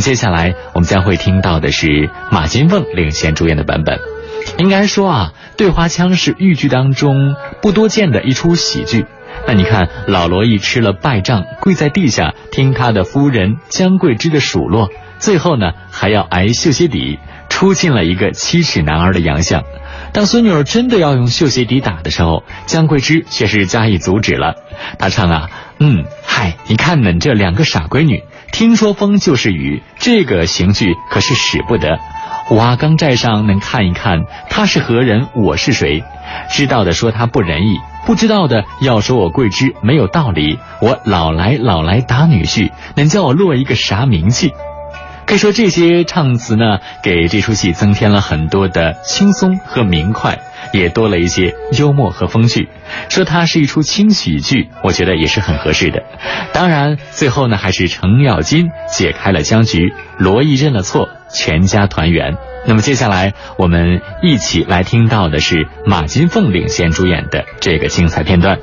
[0.00, 3.98] 接下来我们将会听到的是马金凤领衔主演的版本。
[4.58, 9.06] 应该说啊，对花腔是豫剧当中不多见的一出喜剧。
[9.46, 14.88] 那你看，老罗一吃了败仗，跪在地下听他的夫人姜桂枝的数落，
[15.18, 17.18] 最后呢还要挨绣鞋底，
[17.48, 19.64] 出尽了一个七尺男儿的洋相。
[20.12, 24.54] 当孙女儿真的要用绣鞋底打的时候，姜桂枝却是加以阻止了。
[24.98, 25.50] 她唱啊，
[25.80, 28.22] 嗯，嗨，你看恁这两个傻闺女，
[28.52, 31.98] 听说风就是雨，这个刑具可是使不得。
[32.50, 36.04] 瓦岗寨上能看一看，他是何人，我是谁？
[36.48, 40.58] 知道的说他不仁义，不知道的要说我桂枝没有道理。
[40.80, 44.52] 我老来老来打女婿，能叫我落一个啥名气？
[45.26, 50.38] 可以说这些唱词呢，给这出戏增添了很多的轻松和明快，
[50.72, 52.68] 也多了一些幽默和风趣。
[53.08, 56.04] 说它是一出轻喜剧，我觉得也是很合适的。
[56.52, 62.36] 当然，最后呢，还是程咬金解开了僵局，罗毅认了错，全家团圆。
[62.64, 68.58] 那么接下来我们一起来听到的是马金凤领衔主演的这个精彩片段。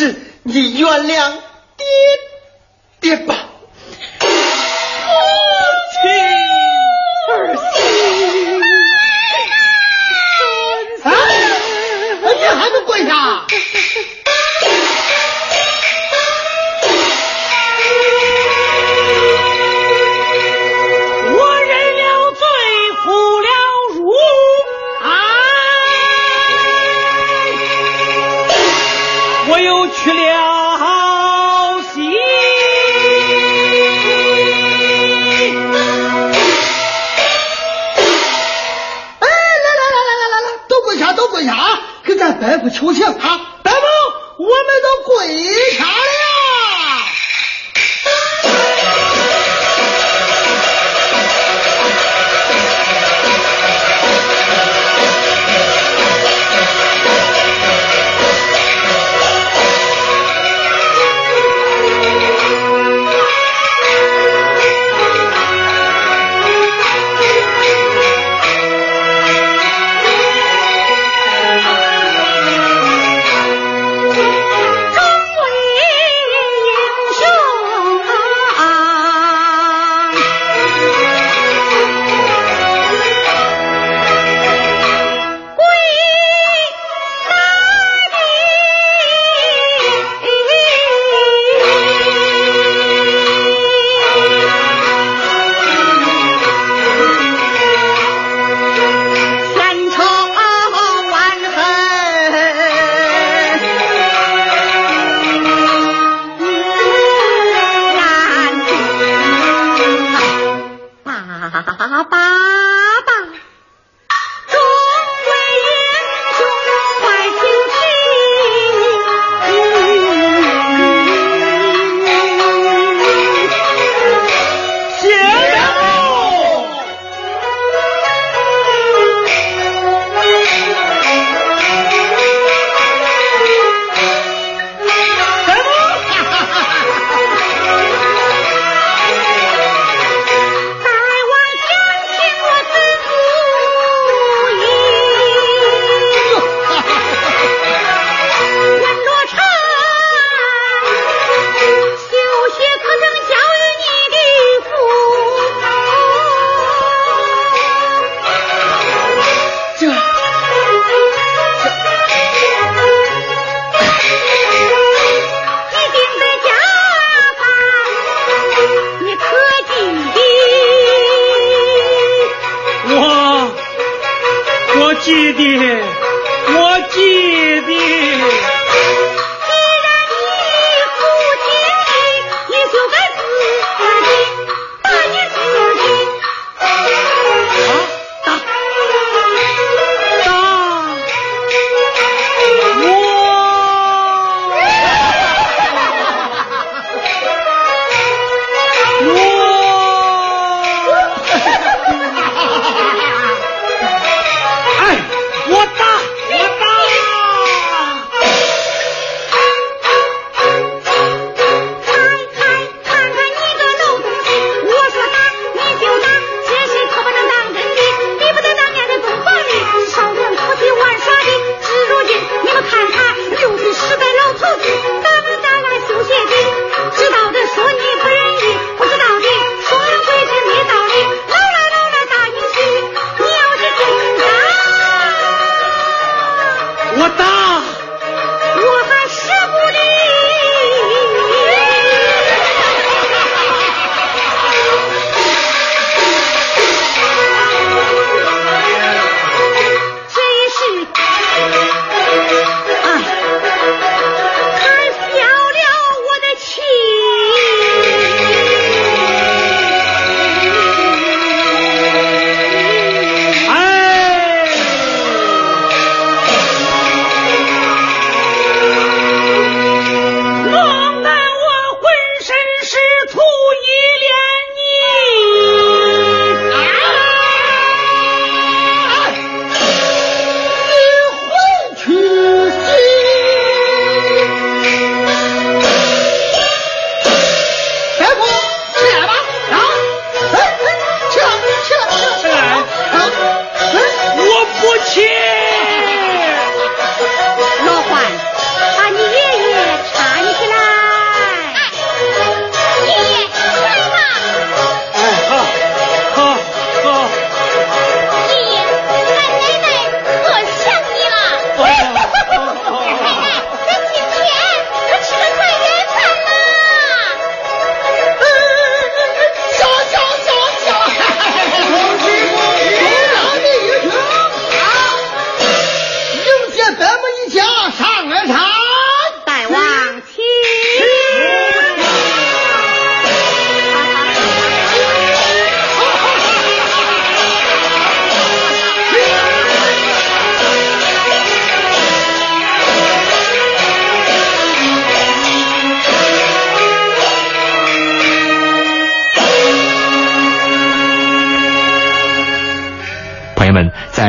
[0.00, 1.32] 是你原谅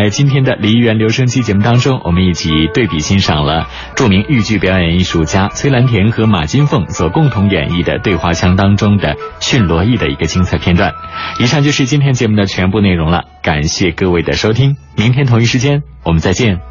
[0.02, 10.92] 在今天的梨园留声机节目当中，我们一起对比欣赏了著名豫剧表演艺术家崔兰田和马金凤所共同演绎的《对花腔》当中的驯罗艺的一个精彩片段。
[11.38, 16.71] 以上就是今天节目的全部内容了，感谢各位的收听，明天同一时间我们再见。